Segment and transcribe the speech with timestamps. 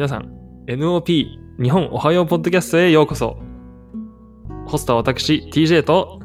[0.00, 0.32] 皆さん、
[0.66, 1.26] NOP
[1.62, 3.36] 日本おはようポッドキャストへようこそ。
[4.64, 6.20] ホストは私、TJ と、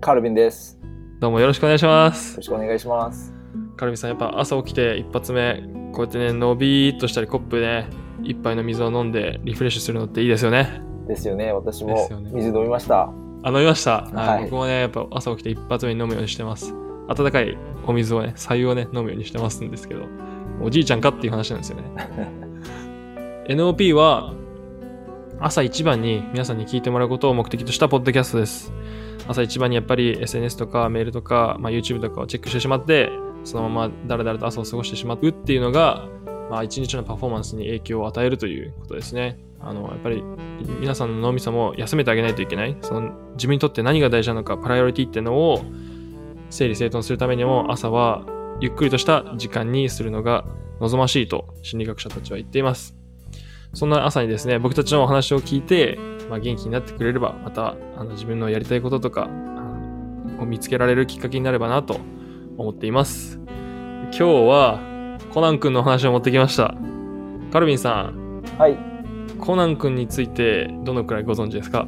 [0.00, 0.80] カルビンです。
[0.82, 0.88] よ
[1.20, 2.38] どうもよろしくお願いします。
[2.38, 3.32] ろしくお願いします。
[3.76, 7.90] カルビさん、やっぱ朝起きて一発目、こうやってね、のびーっとしたりコップでね、
[8.24, 10.82] 一杯の水を飲んでリフレッシュするのっていいですよね。
[11.06, 11.52] ですよね。
[11.52, 13.02] 私も水飲みました。
[13.44, 14.02] あ、飲みました。
[14.02, 16.74] はいはい僕もね、やっぱ朝起きて一発目に飲むようにしてます。
[17.06, 20.06] 温かいお水をね、白湯をね、飲むようにしてますんですけど、
[20.60, 22.45] おじいちゃんかっていう話なんですよね。
[23.48, 24.34] NOP は、
[25.38, 28.72] 朝一番に皆さんに聞いてもらうことを目的としたポッドキャストです。
[29.28, 33.08] 朝一番にやっぱり SNS とかメールとか、まあ、YouTube とかをチェックしてしまって、
[33.44, 36.08] そのままだらだらと朝を過ごしてしまうっていうのが、
[36.50, 39.38] まあ、一日のパフォーマンスに影響を与えるということですね。
[39.60, 40.24] あの、やっぱり
[40.80, 42.76] 皆さんの脳みそも休めてあげないといけない。
[42.80, 45.60] その自分にとって何が大事なのか、パライオリティっていうのを
[46.50, 48.26] 整理整頓するためにも朝は
[48.60, 50.44] ゆっくりとした時間にするのが
[50.80, 53.05] 望ましいと心理学者たちは言っています。
[53.76, 55.98] そんな朝にですね、僕たちのお話を聞いて、
[56.30, 59.28] まあ、元気になってくれれば、またあの自分のやりたいこととか
[60.40, 62.00] を見つけられるきっかけになればなと
[62.56, 63.38] 思っています。
[63.38, 66.74] 今日はコナン君のお話を持ってきました。
[67.52, 68.78] カルビンさん、はい。
[69.38, 71.86] コナン君についてどのくらいご存知ですか？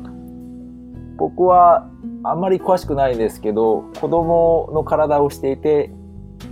[1.16, 1.88] 僕は
[2.22, 5.90] あんまり詳しくないんですけど、子供の体をしていて、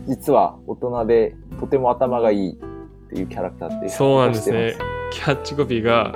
[0.09, 2.57] 実は大人でとても頭がいいっ
[3.11, 4.75] ていうキャラクターってそうなんですね。
[5.17, 6.15] キャッチコピーが、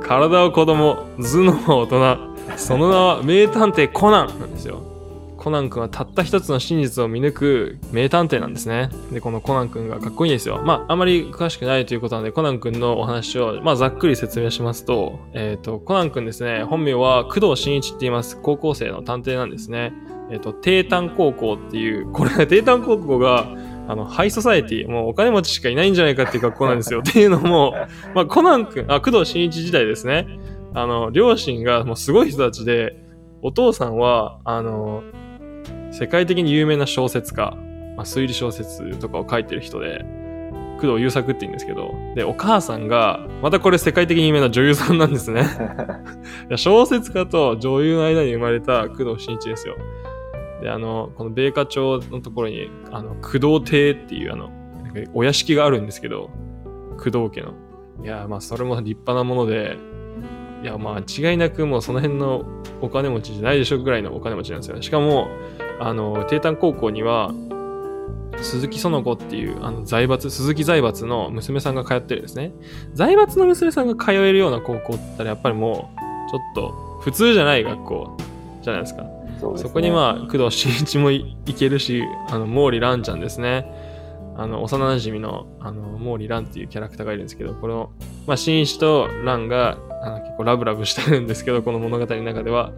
[0.00, 4.80] 体は子供、頭脳は大人、その名は名探偵コナンなんですよ。
[5.36, 8.90] コナン君はたった一つの真実を見抜く名探偵なんですね。
[9.12, 10.62] で、このコナン君がかっこいいんですよ。
[10.64, 18.38] まあ、あまり詳しくないということなので、コナン君のお話を、まあ、ざっくり説明しますと、えっ、と、コナン君ですね、本名は工藤新一って言います。
[18.40, 19.92] 高校生の探偵なんですね。
[20.30, 23.48] えっ、と、帝丹高校っていう、これ、帝丹高校が、
[23.88, 27.00] あの、ハイソサエティ、もうお金持ちしかいないんじゃないかっていう学校なんですよ。
[27.00, 27.74] っていうのも、
[28.14, 30.26] まあ、コナン君、あ、工藤新一時代ですね。
[30.74, 32.96] あの、両親がもうすごい人たちで、
[33.40, 35.02] お父さんは、あの、
[35.90, 37.56] 世界的に有名な小説家、
[37.96, 40.04] まあ、推理小説とかを書いてる人で、
[40.82, 45.44] 工藤優作って言うんですけど、で、お母さんが、またこれ世界的に有名な女優さんなんですね。
[46.56, 49.76] 小説家と女優の間に生まれた工藤新一ですよ。
[50.62, 54.50] で、あの、この米花町のところに、あの、工藤邸っていうあの、
[55.14, 56.30] お屋敷があるんですけど、
[56.96, 57.54] 工藤家の。
[58.02, 59.76] いや、まあ、それも立派なもので、
[60.62, 62.44] いや、まあ、違いなくもうその辺の
[62.80, 64.82] お金持ちじゃないでしょぐらいのお金持ちなんですよね。
[64.82, 65.28] しかも、
[65.80, 67.32] あの、帝丹高校には、
[68.40, 72.52] 鈴木園子っていう、あの、財閥、鈴木財閥の娘さんが通ってるんですね。
[72.94, 78.16] 財閥の娘さんが通えるような高校って言ったら、やっぱりもう、ちょっと、普通じゃない学校
[78.62, 79.17] じゃないですか。
[79.40, 83.70] そねそこにまあ、工藤新一もいけるし、あの、毛利蘭ちゃんですね。
[84.36, 87.90] あの、幼馴染の、あの、毛利蘭っていうキャラクターがいるんですけど、この、
[88.26, 92.72] まあ、新一と蘭が、あの、結構ラブラブしてるんですけど、この物語の中では。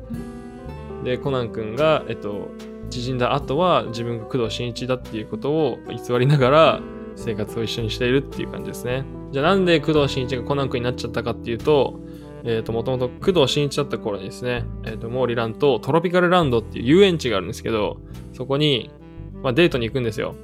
[1.05, 2.49] で、コナン君が、えっと、
[2.89, 6.81] 縮んだ後は、自分が工藤新一だっていうことを偽りながら、
[7.17, 9.05] 生活を一緒にしているっていう感じですね。
[9.33, 12.01] じゃあなんで工藤新一がコナン君になっちゃったかっていうと、
[12.45, 17.99] えっ、と、もともと工藤新一だった頃にですね、えっ、と、毛利蘭とトロピカルランドっていう遊園地があるんですけど、
[18.33, 18.91] そこに、
[19.43, 20.35] まあ、デートに行くんですよ。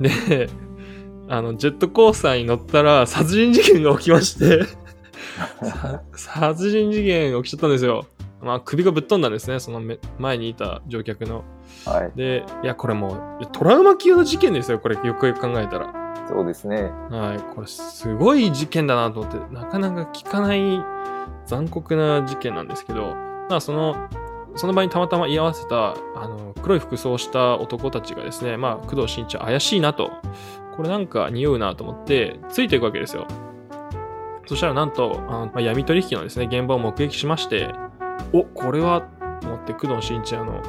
[0.00, 0.48] で、
[1.28, 4.64] あの、ジェットコースターに乗ったら殺人事件が起きまして
[5.36, 8.06] さ殺人事件が起きちゃったんですよ。
[8.42, 11.44] まあ、首がぶっ飛んだんですね、そのめ前にいた乗客の。
[11.84, 12.12] はい。
[12.16, 15.92] で、いや、これもう、トラウマ級の事件ですよ、これ、よくよく考えたら。
[16.28, 16.90] そうですね。
[17.10, 20.60] はい、これすごい事件だなと思って、なかなか聞かない
[21.46, 23.14] 残酷な事件なんですけど、
[23.48, 24.08] まあその、
[24.56, 30.10] その場にたまたま居合わせた、あの、黒い服装をした男たちがですね、まあ工藤新一怪しいなと、
[30.76, 33.26] これなんか匂うなと思って、ついていくわけですよ。
[34.46, 37.68] そしたらなんと、あのまあ、闇取引のですね、現場を目撃しまして、
[38.32, 39.02] お、これは、
[39.40, 40.60] と思って工藤新一あの、ま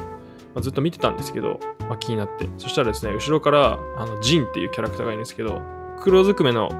[0.56, 2.48] あ、ずっと見てたんですけど、まあ、気になって。
[2.58, 5.62] そしたらですね、後ろから、あの、ジンっていうキャラクターがいるんですけど、
[6.00, 6.70] 黒ずくめの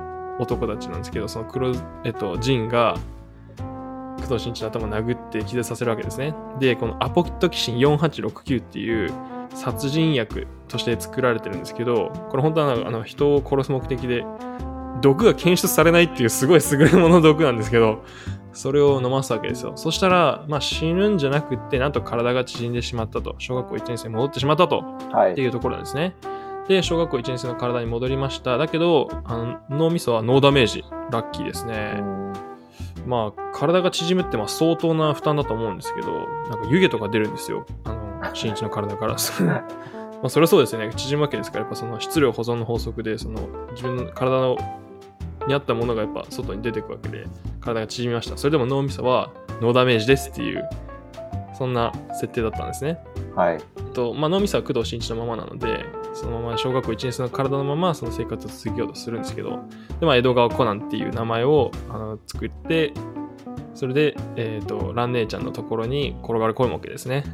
[0.41, 1.73] 男たちなんですけど、その黒、
[2.05, 2.97] えっと、ジンが、
[4.29, 6.35] 藤新一の頭を殴って気絶させるわけですね。
[6.61, 9.13] で、このアポトキシン4869っていう
[9.55, 14.25] 殺人薬として作られてるんですけど、これ本当はあの人を殺す目的で、
[15.01, 18.05] 毒が検出されないっていうすごい優れもの毒なんですけど、
[18.53, 19.73] それを飲ますわけですよ。
[19.77, 23.37] そしたら、まあ死ぬんじゃなくって、なんと体が縮んでしまったと。
[23.39, 24.85] 小学校1年生に戻ってしまったと。
[25.13, 25.33] はい。
[25.33, 26.15] っていうところなんですね。
[26.69, 28.59] で、小学校1年生の体に戻りました。
[28.59, 30.85] だけど、あの脳みそはノーダメージ。
[31.11, 32.48] ラッキーですうね。
[33.09, 37.67] んまあ、体が縮むってまあ相当な負担だと思うんですけど、なんか湯気とか出るんですよ。
[37.85, 39.17] あの、 新一の体から。
[40.21, 40.91] まあ、それはそうですよね。
[40.97, 43.41] 縮むわけですから、やっぱその質量保存の法則で、その
[43.71, 44.57] 自分の体の
[45.49, 47.27] にあったものがやっぱ外に出てくわけで
[47.61, 50.69] 体が縮みましたそれでも脳みそはノーダメージですっていう
[51.57, 52.99] そんな設定だったんですね
[53.35, 53.61] はい。
[53.95, 55.85] と、まあ、脳みそは工藤新一のままなので
[56.19, 59.61] そのまま小学校1年生の体のままその生活を続けようとするんですけど
[60.01, 62.93] で、まあ、江戸川コナンっていう名前をあの作って
[63.75, 67.25] それで、えー、と蘭姉ちゃんのところに転がり込むわけですね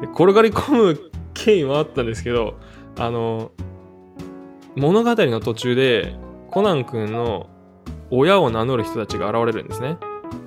[0.00, 2.58] で転がり込む経緯もあったんですけど
[2.98, 3.52] あの
[4.76, 6.16] 物語の途中で
[6.50, 7.48] コナン君の
[8.10, 9.98] 親を名乗る人たちが現れるんですね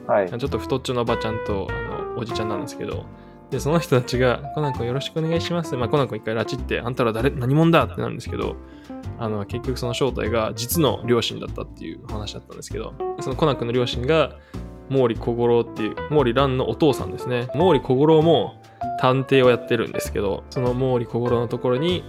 [0.07, 0.29] はい。
[0.29, 1.73] ちょっと太っちょのおばちゃんとあ
[2.13, 3.06] のおじちゃんなんですけど、
[3.55, 5.77] で、その人たちが、コナン君よろしくお願いします。
[5.77, 8.57] まあ、コナン君一回拉致って、あんたら誰、何者だってなるんですけど、
[9.17, 14.35] あの、結局その正体が実の両親だったっていう話だったんですけど、そのコナン君の両親が、
[14.89, 17.47] 毛利小五郎っていう、毛利蘭のお父さんですね。
[17.53, 18.61] 毛利小五郎も
[18.99, 22.03] 探偵をやってるんですけど、その毛利小五郎のところに、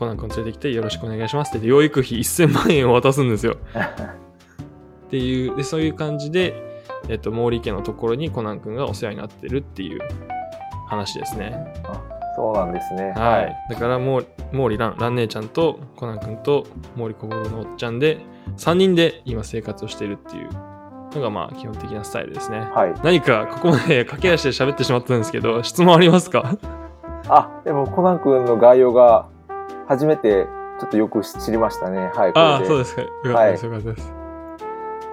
[0.00, 3.58] コナン君連れてきてよろしくお願いしますって言って、養育費1000万円を渡すんですよ。
[5.06, 10.00] っていう、で、そういう感じで、えっと、毛利家のところにコナン君がお世話になってるっていう
[10.96, 11.74] 話ですね。
[12.36, 13.12] そうなんですね。
[13.16, 13.56] はい。
[13.70, 16.64] だから、もう、毛利蘭、蘭姉ちゃんとコナン君と
[16.96, 18.18] 毛利小五郎のおっちゃんで、
[18.56, 20.48] 3人で今生活をしているっていう
[21.14, 22.60] のが、まあ、基本的なスタイルですね。
[22.74, 22.94] はい。
[23.04, 26.56] 何か、ここまで駆け足で喋ってしまったんですけど、質問ありますか？
[27.28, 29.28] あ、でもコナン君の概要が
[29.86, 30.46] 初めて
[30.80, 32.10] ちょっとよく知りましたね。
[32.14, 32.32] はい。
[32.34, 33.02] ああ、そうでですか。
[33.02, 34.14] よかったです、よかったです。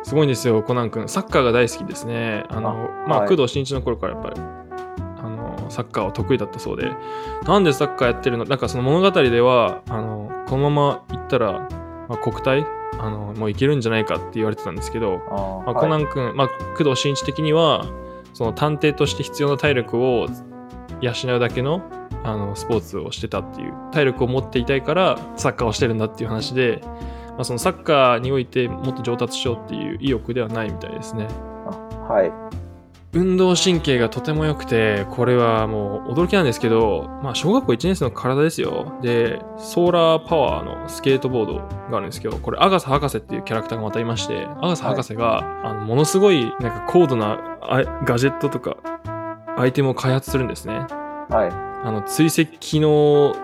[0.04, 1.07] すごいんですよ、コナン君。
[1.07, 2.45] サッカーが大好きですね。
[2.50, 4.42] あの、まあ、はい工藤新一の頃からやっぱり、
[5.71, 6.91] サッカーは得意だったそうで、
[7.45, 8.45] なんでサッカーやってるの？
[8.45, 11.68] なんかその物語では、あの、このまま行ったら、
[12.07, 12.65] まあ、国体？
[13.00, 15.18] あの、もういけるんじゃないかって言われてたんですけど、
[15.65, 16.47] まあ、コナはいン君、まあ、
[16.77, 17.85] 工藤新一的には、
[18.33, 20.27] その探偵として必要な体力を
[21.01, 21.81] 養うだけの
[22.23, 26.79] あのスポーツをしてたっていう体力を持っていたいからサッカーをしてるんだっていう話で、
[27.29, 31.27] まあ、そのサッカーにおいてもっと上達しようっていう意欲ではないみたいですね。
[32.07, 32.60] はい。
[33.13, 38.97] 運動神経がとても良くてこれはもう驚きなんですけど、まあ、小学校1年生の体ですよ。
[39.01, 48.77] でソーラーパワーのスケートボードがあるんですけどこれアガサ博士っていうキャラクターがまたいましてアガサ博士が、あのものすごいなんか高度なあガジェットとか
[49.57, 50.73] アイテムを開発するんですね。
[51.29, 51.71] はい。
[51.83, 53.35] あの追跡機能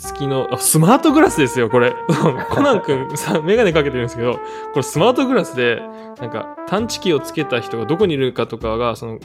[0.00, 1.94] 付きのあスマートグラスですよこれ
[2.50, 4.40] コナン君さメガネかけてるんですけどこ
[4.76, 5.82] れスマートグラスで
[6.20, 9.18] なんか探知機をつけた人がどこにいるかとかがその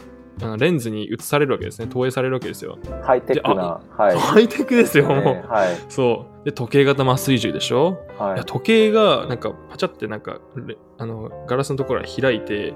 [0.58, 3.80] レンズに映されるわけですね投影されるわけですよハイテクな。
[3.98, 4.16] はい。
[4.20, 5.78] ハイテクですよもう、ねはい。
[5.88, 8.44] そうで時計型麻酔銃でしょ、はいいや。
[8.44, 12.74] 時計がなんかパチャってなんかレあのガラスのところが開いて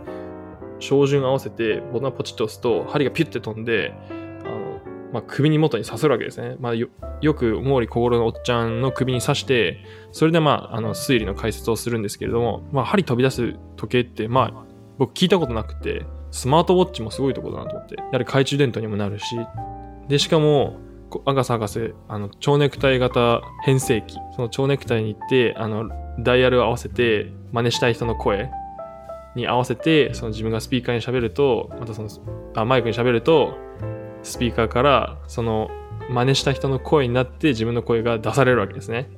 [0.80, 3.94] 照準合わせてボタンポチッと押すと針がピュッて飛んで
[5.12, 6.88] まあ、首に元に刺さるわけですね、まあ、よ
[7.34, 14.66] く毛利小五郎のおっちゃんの首に刺してそれでまああの推理の解説をするんですけれども、まあ、針飛び出す時計ってまあ
[14.98, 19.36] 僕聞いたことなくてスマートウォッチもすごいところだなと思ってやはり懐中電灯にもなるし。
[20.10, 20.78] でしかも
[21.26, 25.90] アガサ博士あの蝶ネクタイ型変声機その蝶ネクタイに行ってあの
[26.20, 28.52] ダイヤルを合わせて真似したい人の声
[29.36, 32.10] に合わせてその自分がスピーカーに喋るとまたその
[32.56, 33.58] あマイクに喋ると
[34.24, 35.70] スピーカーからその
[36.10, 39.10] 真似した人の声になって自分の声が出されるわけですね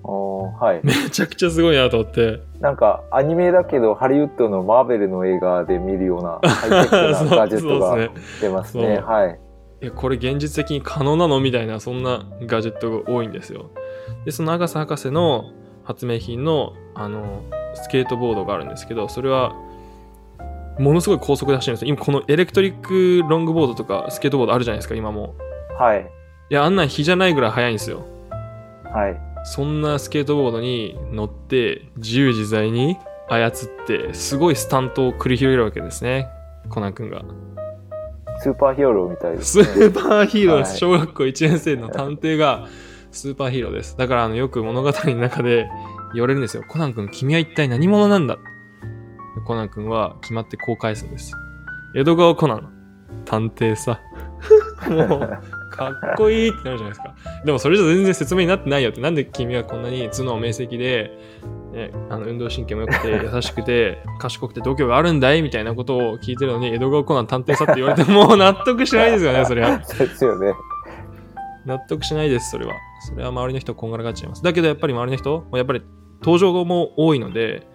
[0.62, 0.82] はい。
[0.84, 8.98] めちゃくちゃすごいなと思ってなんかアニメだけどハリウッドのマーベルの映画で見るようなハイテクなガジェットが出ますね。
[9.02, 9.40] そうはい。
[9.82, 13.72] いやこれ現実的に可能なのみたいなそんなガジェットが多いんですよ
[14.26, 15.46] でそのアガサ博士の
[15.84, 17.42] 発明品のあの
[17.74, 19.56] スケートボードがあるんですけどそれは
[20.82, 25.36] ものすごい高速で走るんですよ今このエレクトリックロングボードとかスケートボードあるじゃないですか今も
[25.80, 26.02] はい。
[26.50, 28.06] いやあんなん日じゃないぐらい速いんですよ
[28.94, 29.20] はい。
[29.46, 32.98] そんなスケートボードに乗って自由自在に
[33.30, 33.52] 操っ
[33.88, 36.28] てすごいスタントを繰り広げるわけですね
[36.70, 37.22] コナン君が
[38.40, 39.86] スーパーヒーローみたいですスね。
[39.88, 40.70] ーパーヒーローです。
[40.72, 42.68] はい小学校1年生の探偵が
[43.12, 43.96] スーパーヒーローです。
[43.98, 45.70] だからあのよく物語の中で
[46.14, 46.64] 言われるんですよ。
[46.68, 48.38] コナン君、君は一体何者なんだ
[49.46, 51.34] コナン君は決まってこう返すんです。
[51.96, 52.70] 江戸川コナン、
[53.26, 54.00] 探偵さ。
[54.90, 55.20] もう、
[55.72, 57.16] かっこいいってなるじゃないですか。
[57.46, 59.02] でもそれじゃ全然説明になってないよって。
[59.02, 61.18] なんで君はこんなに頭脳明晰で、
[61.74, 69.78] ね、あの運動神経も良くて 優しくて賢くて度胸があるんだいみたいなことを聞いてるのに江戸川コナン探偵さって言われても う納得しないですよね、それは。
[69.78, 70.54] ですよね。
[71.66, 72.74] 納得しないです、それは。
[73.08, 74.44] それは周りの人こんがらがっちゃいます。
[74.44, 75.82] だけどやっぱり周りの人、やっぱり
[76.22, 77.68] 登場も多いので、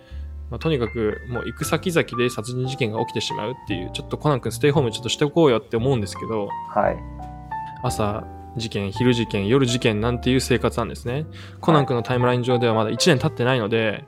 [0.51, 6.97] まあ、とにかくもう行く先々で殺人事件が起きてしまうっていう、ちょっとコナン君ステイホームちょっとしておこうよって思うんですけど、はい。
[7.83, 8.25] 朝
[8.57, 11.27] 事件、昼事件、夜事件なんていう生活なんですね。
[11.61, 14.05] コナン君のタイムライン上ではまだ1年経ってないので、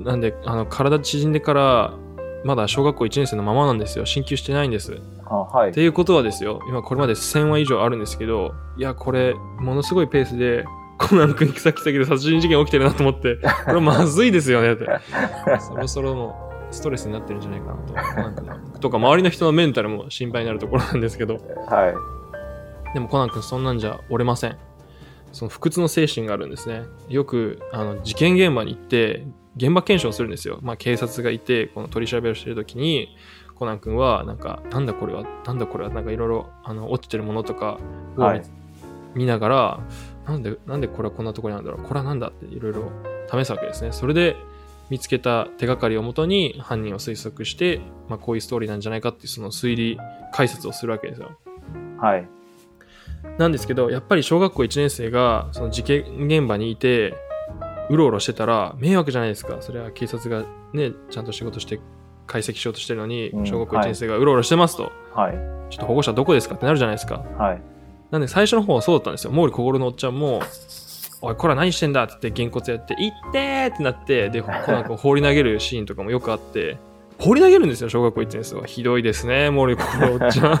[0.00, 1.94] なんであの体縮んでから
[2.44, 4.06] まだ小学校1年生のままなんですよ。
[4.06, 5.00] 進級してないんです。
[5.26, 5.70] あはい。
[5.70, 10.64] っていうことはですよ、今これまで1000話以上あるんですけど、いや、これ、ものすごいペースで、
[10.98, 14.86] コナン君行く先々で殺人事件起きてるなと思って、これまずいですよねって。
[15.60, 17.94] そろそろもうストレスになってるんじゃないかなと。
[17.94, 21.38] コナン君のとか、周りの人のメンタルも心配になるところなんですけど、
[21.68, 22.18] はい
[22.94, 24.56] でもコナン君そんなんじゃ折れません。
[25.32, 26.84] その不屈の精神があるんですね。
[27.08, 29.26] よく、あの、事件現場に行って、
[29.56, 30.58] 現場検証するんですよ。
[30.62, 33.16] まあ、警察がいて、この取り調べをしてるときに、
[33.54, 37.78] コナン君は、なんか、なんだこれは、なんだこれは、なんかいろいろ、あの、落ちてるものとか
[38.16, 38.32] を
[39.14, 39.80] 見,、ながら、
[40.28, 42.90] なんで、なんでこれはこんなところにあるんだろう、これはなんだっていろいろ
[43.30, 43.92] 試すわけですね。
[43.92, 44.36] それで、
[44.90, 49.98] 見つけた手がかりをもとに犯人を推測して、まあ、こういうストーリーなんじゃないかっていうその推理
[50.32, 51.30] 解説をするわけですよ。
[51.98, 52.28] はい
[53.36, 57.14] なんですけど、やっぱり小学校1年生がその事件現場にいて、
[57.90, 59.56] うろうろしてたら迷惑じゃないですか。
[59.60, 61.80] それは警察がね、ちゃんと仕事して
[62.26, 65.32] 解析しようとしてるのに、うん小学校1年生がうろうろしてますと、はい
[65.70, 67.24] ちょっと保護者どこですかってなるじゃないですか。
[67.36, 67.62] はい
[68.10, 69.32] なんで最初の方はそうだったんですよ。
[69.32, 70.42] 毛利小五郎のおっちゃんも、
[71.20, 76.78] おい、こら何してんだって言って、げんこつやって、いってーってなって、で、コナン君放り投げるシーンとかもよくあって、
[77.18, 78.66] 放り投げるんですよ、小学校1年生は。
[78.66, 80.60] ひどいですね、毛利小五郎おっちゃん。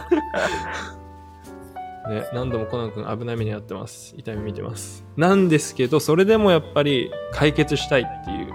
[2.10, 4.14] ね、何度もコナン君危ない目に遭ってます。
[4.16, 5.04] 痛み見てます。
[5.16, 8.52] なんですけど、それでもやっぱり解決したいっていう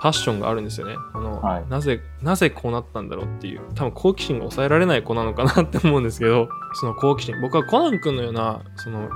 [0.00, 0.96] パッションがあるんですよね。
[1.12, 7.40] この、はいなぜ、なぜこうなったんだろうっていう、多分好奇心が抑えられない子なのかなって思うんですけど、その好奇心。
[7.40, 9.08] 僕はコナン君のような、その、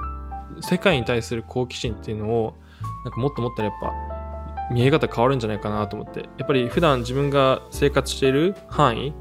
[0.61, 2.55] 世界に対する好奇心っていうのを、
[3.05, 3.93] なんかもっともっとやっぱ、
[4.73, 6.21] 見え方変わるんじゃないかなと思って。
[6.39, 9.15] やっぱり普段自分が生活している範囲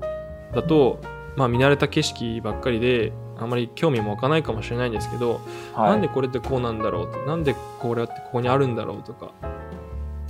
[0.53, 0.99] だと、
[1.35, 5.41] まあ見慣れた景色ばっかりで、あんまり興味も湧かないかもしれないんですけど、
[5.73, 9.31] はいなんでこれってこうなんだろうってなんでこれってここにあるんだろうとか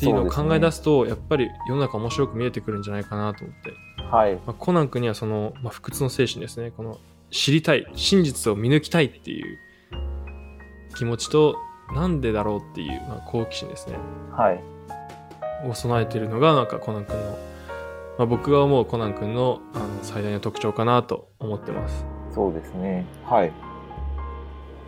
[0.01, 3.71] っていうのを考え出すとやっぱり世の中面白く見えてくるんじゃないかなと思って、
[4.03, 4.33] はい。
[4.33, 6.71] まあ、コナン君にはその、まあ、不屈の精神ですね。
[6.71, 6.97] この
[7.29, 9.59] 知りたい真実を見抜きたいっていう
[10.97, 11.55] 気持ちと
[11.93, 13.97] なんでだろうっていう、まあ、好奇心ですね。
[14.31, 14.63] はい。
[15.69, 17.37] を備えているのがなんかコナン君の、
[18.17, 22.03] まあ、僕が思うコナン君のあの最大の特徴かなと思ってます。
[22.33, 23.05] そうですね。
[23.25, 23.51] はい。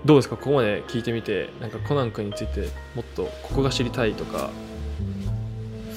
[0.03, 0.35] どうですか？
[0.35, 4.49] ここまで聞いてみてなんかコナン君についてもっとここが知りたいとか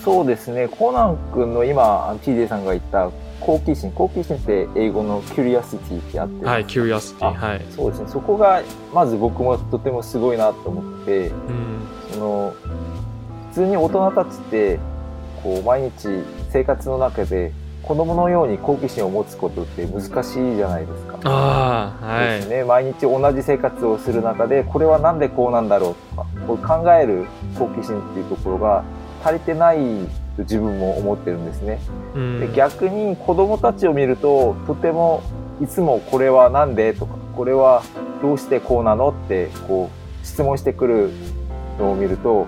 [0.07, 3.11] そうですねコナン君の今 TJ さんが言った
[3.41, 7.27] 好奇心好奇心って英語の curiosity ってあってはい、キュリアシティ。
[7.27, 7.67] あはい。
[7.75, 8.63] そうですねそこが
[8.95, 11.89] まず僕もとてもすごいなと思ってうん。
[12.13, 12.55] その
[13.51, 14.79] 普通に大人たちって
[15.43, 16.09] こう毎日
[16.53, 21.19] 生活の中で子供のように好奇心を持つことって難しいじゃないですか。
[21.25, 22.29] ああ、はい。
[22.39, 27.27] ですね、毎日同じ生活をする中でこれはなんでこうなんだろうとかこう考える
[27.59, 28.85] 好奇心っていうところが
[29.27, 29.79] 足りてない
[30.37, 31.81] と自分も思ってるんですね。
[32.15, 35.23] うんで逆に子供たちを見るととても
[35.61, 37.83] いつもこれはなんでとかこれは
[38.23, 41.11] どうしてこうなのってこう質問してくる
[41.79, 42.47] のを見ると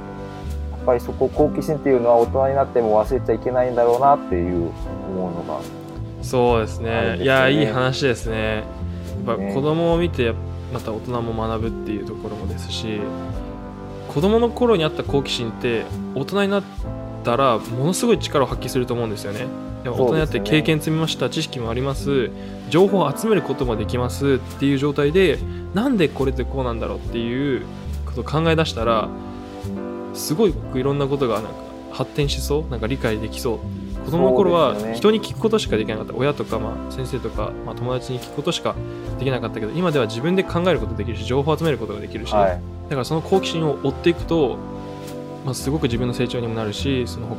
[0.72, 4.70] やっぱりそこ好奇心っていうのは大人になっても忘れちゃいけないんだろうなっていう
[5.08, 5.60] 思うのが
[6.22, 7.18] そうですね。
[7.22, 8.64] いや、いい話ですね。
[9.26, 10.34] やっぱね子供を見て、
[10.72, 13.00] また大人も学ぶっていうところもですし、
[14.08, 15.84] 子供の頃にあった好奇心って、
[16.14, 16.62] 大人になっ
[17.24, 19.46] たら、ものすごい力を発揮すると思うんですよね。
[19.84, 22.30] でも大人になって経験積みました、知識もあります、
[22.70, 25.38] 情報を集めることもできますっていう状態で、
[25.74, 27.62] なんでこれってこうなんだろうっていう
[28.06, 29.08] ことを考え出したら、
[30.14, 31.50] すごいいろんなことがなんか
[31.92, 33.58] 発展しそう、なんか理解できそう。
[34.04, 38.74] 子供の頃は人に聞くことしかできなかった、親とか、まあ、先生とか、まあ、友達に聞くことしか
[39.18, 44.56] できなかったけど今では自分で考えることできるし情報を集めることができるし、はいだからその好奇心を追っていくと、
[45.44, 47.36] まあ、すごく自分の成長にもなるしその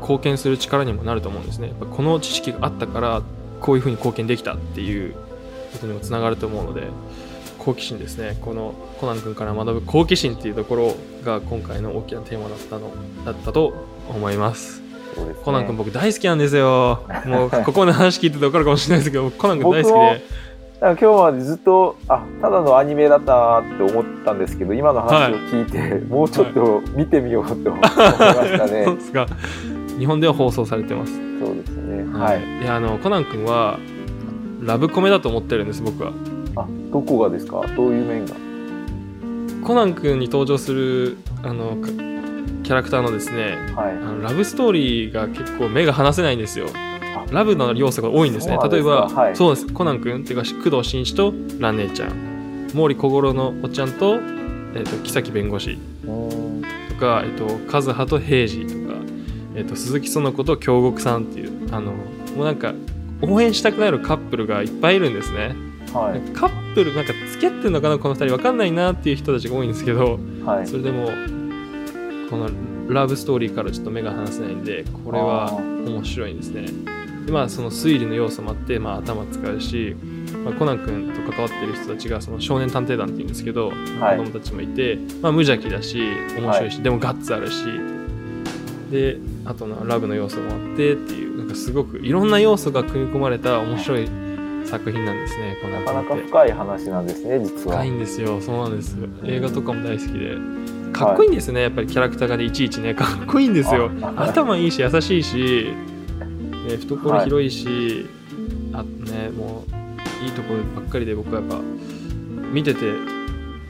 [0.00, 1.72] 貢献する力にもなると思うんですね。
[1.90, 3.22] この知識があったから
[3.60, 5.14] こういうふうに貢献できたっていう
[5.72, 6.88] ことにもつながると思うので
[7.58, 8.38] 好奇心ですね。
[8.40, 12.90] このコナン君から学ぶ好奇心っていうところが今回の大きなテーマだったの
[13.24, 13.74] だったと
[14.08, 14.80] 思います。
[14.80, 15.34] ね。
[15.44, 17.02] コナン君僕大好きなんですよ。
[17.26, 20.24] もうここまで話聞いてて分かるかもしれないですけど僕コナン君大好きで
[20.80, 28.84] だから今日までずっとあただのアニメだったなって思ったんですけど今の話を聞いて、もうちょっと見てみようと思いましたね。
[28.84, 29.26] そうですか。
[29.98, 31.12] 日本では放送されてます。
[31.40, 32.04] そうですね。
[32.16, 32.62] はい。
[32.62, 32.64] い。
[32.64, 33.78] やあのコナン君は
[34.60, 36.12] ラブコメだと思ってるんです僕は。
[36.54, 37.66] あどこがですか？
[37.76, 38.36] どういう面が？
[39.66, 43.90] コナン君に登場するあのかキャラクターのですねはい。
[43.90, 46.66] あのラブストーリーが結構目が離せないんですよ
[47.30, 48.58] ラブの要素が多いんですね。
[48.70, 49.36] 例えばかはい。
[49.36, 49.66] そうです。
[49.72, 52.68] コナン君っていうか工藤新一と蘭姉ちゃん。
[52.74, 54.18] 毛利小五郎のおっちゃんと,、
[54.74, 55.78] えっと木崎弁護士。
[56.04, 58.96] とか、えっと和葉と平次とか、
[59.54, 62.74] えっと鈴木園子と京極さんっていうあのもうなんか
[63.22, 65.54] 応援したくなるカップルがいっぱいいるんですね。
[65.92, 66.20] はい。
[66.32, 70.66] カップルなんか付き合ってんのかなこの2人わかんないなっていう人たちが多いんですけどはい。
[70.66, 71.08] それでも
[72.30, 72.50] この
[72.88, 76.66] ラブストーリーからちょっと目が離せないんでこれはあ面白いんですね
[77.28, 79.94] でまあその推理の要素もあって、まあ、頭使うし、
[80.44, 83.68] まあ、コナン君と関わってる人たちがその少年探偵団っていうんですけど、
[84.00, 84.16] はい。
[84.16, 86.00] 子供たちもいて、まあ、無邪気だし
[86.38, 87.64] 面白いし、でもガッツあるし
[88.90, 94.08] であとのラブの要素もあってっていうなんかすごくいろんな要素が組み込まれた面白い
[94.64, 96.16] 作品なんですねコナンなかなか。
[96.16, 97.76] 深い話なんですね、実は。
[97.76, 98.96] 深いんですよそうなんです。
[99.24, 100.38] 映画とかも大好きで。
[100.94, 103.90] かっこいいんですね、やっぱりキャラクターがねいちいちねかっこいいんですよ。
[104.00, 105.68] あ頭いいし優しいし、
[106.68, 108.06] ね、懐広いし、
[108.72, 109.64] あねも
[110.20, 111.60] ういいところばっかりで僕はやっぱ
[112.52, 112.92] 見てて、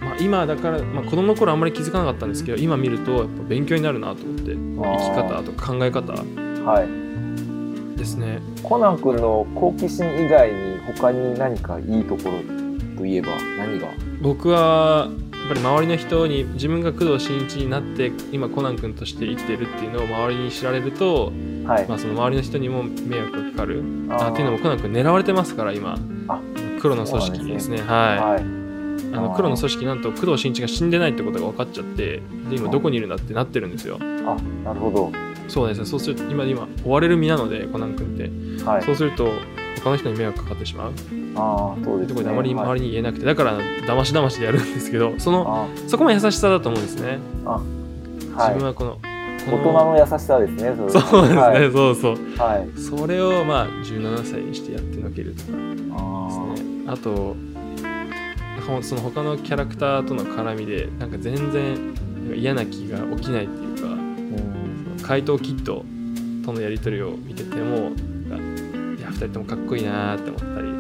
[0.01, 7.99] まあ、今だから、まあ、子供の頃あんまり気づかなかったんですけど今見るとやっぱ勉強になるなと思って生き方とか考え方はい。
[7.99, 8.41] ですね。
[8.63, 12.39] コナン君の好奇心以外に他に何かいいところ
[12.97, 13.29] といえば
[13.59, 13.89] 何が？
[14.23, 21.33] 僕はやっぱり周りの人に自分が工藤新一になって今コナン君として生きてるっていうのを周りに知られると、
[21.69, 21.87] はい。
[21.87, 23.85] まあ、その周りの人にも迷惑がかかる。
[24.09, 25.99] あっていうのもコナン君狙われてますから今。
[26.29, 26.41] あ
[26.81, 27.83] 黒の組織ですね。
[27.83, 27.87] はい。
[28.19, 28.59] はい。
[29.13, 32.21] あの黒の組織なんと工藤新一が死んでないってことが分かっちゃって
[32.51, 33.99] で今どこにいるんだってなってるんですよ。
[34.01, 35.13] あ、なるほど。
[35.49, 38.83] そうですねそうすると今今追われる身なのでコナン君って、はい。
[38.83, 39.33] そうすると
[39.83, 40.93] 他の人に迷惑かかってしまう。
[41.37, 42.09] ああ、そうですね。
[42.09, 42.65] ところであまりはい。
[42.65, 43.25] 周りに言えなくて。
[43.25, 48.55] だから騙し騙しでやるんですけどそのあそこも優しさだと思うんですね、はい。
[48.59, 48.99] 分はこの
[49.55, 50.75] 大人の優しさですね。
[50.77, 51.73] それそうですね、はい。
[51.73, 52.81] そうそうはい。
[52.81, 57.37] それをまあ17歳にしてやってのけるとかあですねあと
[58.67, 61.95] ほその他のキャラクターとの絡みでなんか全然
[62.37, 65.85] 嫌な気が起きないっていうかーうん怪盗キッド
[66.45, 67.91] とのやり取りを見てても
[68.99, 70.78] いや2人ともかっこいいなーって思ったり、はい。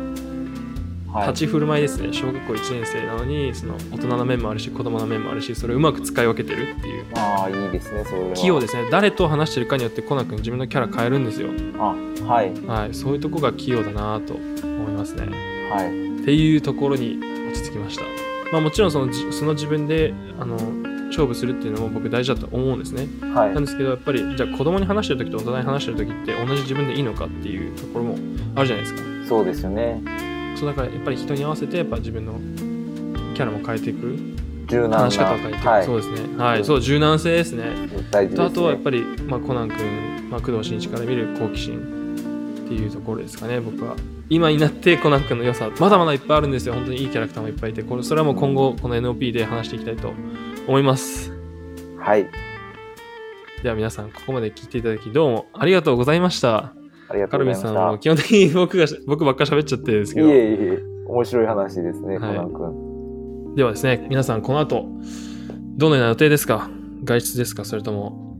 [1.27, 8.35] 立ち振る舞いですね小学校1年生なのにその大人の面もあるし子供の面もあるしそれをうまく使い分けてるっていうああ、いいですね、それは。
[8.35, 12.53] 器用ですね誰と話してるかによってコナン君自分のキャラ変えるんですよ、あ、はい。
[12.67, 15.27] はい、そういうとこが器用だなと思いますね
[15.73, 16.23] はい。
[16.23, 17.19] っていうところに
[17.51, 18.05] 落ち着きました。
[18.53, 20.57] まあもちろんそのじその自分であの
[21.09, 23.07] 勝負するっていうのも僕大事だと思うんですね。
[23.35, 23.65] はいなん。
[23.65, 28.19] ですけどやっぱりじゃあ子供に話してる時と大人に話してる時って同じ自分でいいのかっていうところも
[28.55, 29.03] あるじゃないですか。
[29.27, 30.03] そうですよね。
[30.59, 32.33] そうだからやっぱり人に合わせてやっぱ自分の
[33.35, 34.19] キャラも変えていく
[34.67, 34.99] 柔軟な。
[34.99, 35.85] 話し方を変えていく、はい。
[35.85, 36.37] そうですね。
[36.37, 37.65] はい、そう柔軟性ですね。
[38.11, 38.37] 大事です、ね。
[38.37, 41.99] とあとはやっぱり、まあ、コナン君、まあ、工藤新一から見る好奇心
[42.69, 43.97] っていうところですかね僕は
[44.29, 50.13] 今になってコナン君の良さまだまだいっぱいあるんですよ本当にいいキャラクターもいっぱいいてこれそれはもう今後この NOP で話していきたいと
[50.67, 51.33] 思います
[51.99, 52.27] はい。
[53.63, 56.78] では皆さんここまで聞いていただきどうもありがとうございました
[57.09, 57.75] カルビンうございました。
[57.75, 60.29] さんも基本的に僕が僕ばっか喋っちゃってるんですけど。
[60.29, 62.37] いえいえ、面白い話ですね、はい。
[62.37, 63.55] コナン君。
[63.57, 64.87] ではですね皆さんこの後
[65.77, 66.71] どのような予定ですか？
[67.05, 67.65] 外出ですか？
[67.65, 68.37] それとも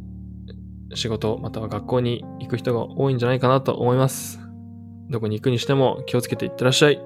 [0.95, 4.39] 仕事または学校に行く人が多いんじゃないかなと思います。
[5.11, 7.01] どこに行くにしても気をつけていってらっしゃい。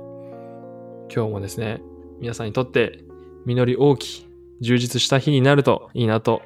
[1.15, 1.81] 今日もですね
[2.21, 3.05] 皆さんにとって
[3.45, 4.27] 実り大き
[4.61, 6.43] 充実した日になるといいなと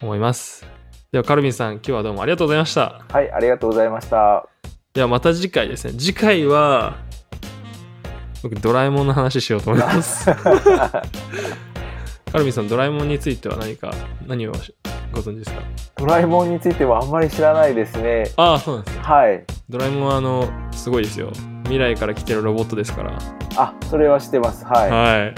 [0.00, 0.66] 思います
[1.12, 4.46] ではカルビンさん今日はどうもありがとうございましたはい、ありがとうございました。
[4.94, 6.96] ではまた次回ですね次回は
[8.42, 11.02] 僕ドラえもんの話しようと思います カ
[12.38, 13.90] ルビンさん、ドラえもんについては何か、
[14.24, 14.52] 何を
[15.12, 15.60] ご存知ですか？
[15.96, 18.30] ドラえもんについてはあんまり知らないですね。
[18.36, 19.02] ああ、そうなんですね。
[19.02, 19.44] はい。
[19.68, 21.30] ドラえもんは、あの、すごいですよ。
[21.64, 23.18] 未来から来てるロボットですから。
[23.56, 24.64] あ、それは知ってます。
[24.64, 24.90] はい。
[24.90, 25.34] はい。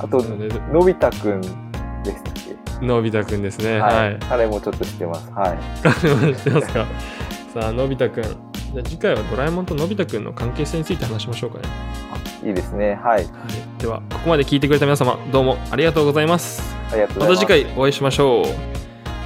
[0.00, 0.36] あと、な
[0.74, 2.39] のび太くんでしたっけ
[2.80, 3.78] のび太くんですね。
[3.80, 4.18] はい。
[4.28, 5.30] 彼もちょっと知ってます。
[5.32, 6.34] はい。
[6.34, 6.86] 知ってますか？
[7.60, 8.22] さあ、のび太くん。
[8.22, 8.32] じゃ
[8.80, 11.64] あ次回はドラえもんとのび太くんの関係性について話しましょうかね。
[12.46, 12.94] いいですね。
[13.02, 13.16] はい。
[13.16, 13.24] はい。
[13.78, 16.62] では、ここまで聞いてくれた皆様、どうもありがとうございます。
[16.90, 17.62] ありがとうごまたざいます。
[17.62, 18.44] 次回お会いしましょう。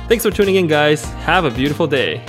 [0.09, 1.07] Thanks for tuning in, guys.
[1.27, 2.21] Have a beautiful day.